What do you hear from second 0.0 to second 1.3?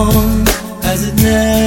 long as it